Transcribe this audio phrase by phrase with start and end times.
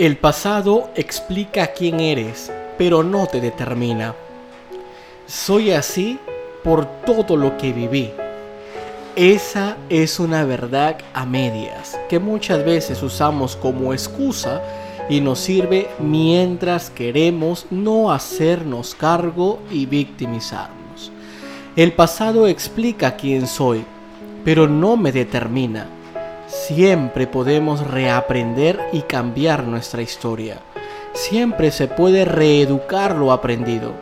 [0.00, 4.14] El pasado explica quién eres, pero no te determina.
[5.26, 6.18] Soy así
[6.64, 8.10] por todo lo que viví.
[9.14, 14.62] Esa es una verdad a medias que muchas veces usamos como excusa
[15.10, 21.12] y nos sirve mientras queremos no hacernos cargo y victimizarnos.
[21.76, 23.84] El pasado explica quién soy,
[24.46, 25.99] pero no me determina.
[26.50, 30.58] Siempre podemos reaprender y cambiar nuestra historia.
[31.12, 33.92] Siempre se puede reeducar lo aprendido.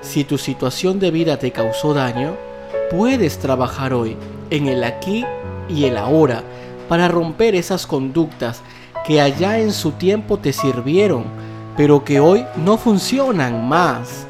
[0.00, 2.34] Si tu situación de vida te causó daño,
[2.90, 4.16] puedes trabajar hoy,
[4.48, 5.26] en el aquí
[5.68, 6.42] y el ahora,
[6.88, 8.62] para romper esas conductas
[9.06, 11.24] que allá en su tiempo te sirvieron,
[11.76, 14.26] pero que hoy no funcionan más.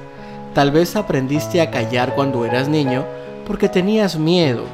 [0.53, 3.05] Tal vez aprendiste a callar cuando eras niño
[3.47, 4.65] porque tenías miedo,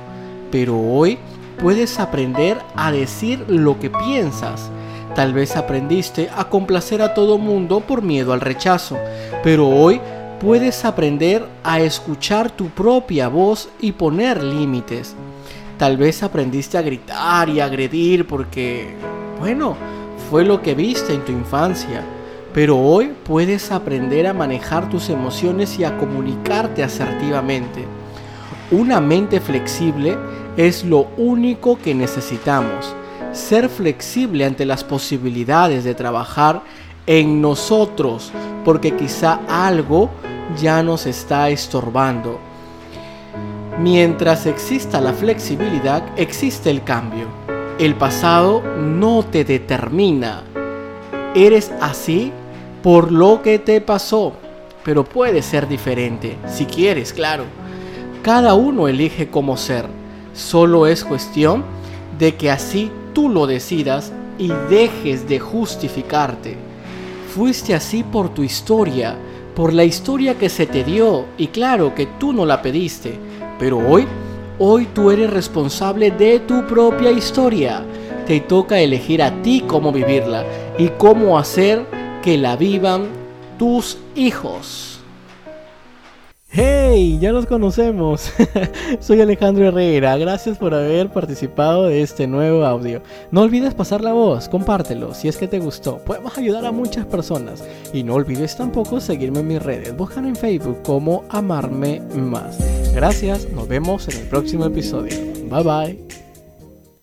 [0.51, 1.19] pero hoy
[1.61, 4.71] puedes aprender a decir lo que piensas.
[5.15, 8.97] Tal vez aprendiste a complacer a todo mundo por miedo al rechazo,
[9.43, 10.01] pero hoy
[10.41, 15.17] puedes aprender a escuchar tu propia voz y poner límites.
[15.79, 18.95] Tal vez aprendiste a gritar y agredir porque,
[19.41, 19.77] bueno,
[20.31, 22.03] fue lo que viste en tu infancia.
[22.53, 27.85] Pero hoy puedes aprender a manejar tus emociones y a comunicarte asertivamente.
[28.71, 30.17] Una mente flexible
[30.59, 32.93] es lo único que necesitamos.
[33.33, 36.63] Ser flexible ante las posibilidades de trabajar
[37.07, 38.33] en nosotros,
[38.65, 40.11] porque quizá algo
[40.61, 42.41] ya nos está estorbando.
[43.79, 47.29] Mientras exista la flexibilidad, existe el cambio.
[47.79, 50.43] El pasado no te determina.
[51.37, 52.33] Eres así
[52.83, 54.33] por lo que te pasó,
[54.85, 57.45] pero puede ser diferente, si quieres, claro.
[58.23, 59.98] Cada uno elige cómo ser.
[60.39, 61.65] Solo es cuestión
[62.17, 66.57] de que así tú lo decidas y dejes de justificarte.
[67.35, 69.17] Fuiste así por tu historia,
[69.57, 73.19] por la historia que se te dio y claro que tú no la pediste,
[73.59, 74.07] pero hoy,
[74.61, 77.83] hoy tú eres responsable de tu propia historia.
[78.25, 80.45] Te toca elegir a ti cómo vivirla
[80.79, 81.85] y cómo hacer
[82.23, 83.09] que la vivan
[83.59, 84.98] tus hijos.
[86.51, 87.19] ¡Hey!
[87.21, 88.33] Ya nos conocemos.
[89.01, 90.17] Soy Alejandro Herrera.
[90.17, 93.03] Gracias por haber participado de este nuevo audio.
[93.31, 95.99] No olvides pasar la voz, compártelo si es que te gustó.
[95.99, 97.63] Podemos ayudar a muchas personas.
[97.93, 99.95] Y no olvides tampoco seguirme en mis redes.
[99.95, 102.59] Búscame en Facebook como Amarme Más.
[102.95, 105.17] Gracias, nos vemos en el próximo episodio.
[105.51, 106.08] Bye bye.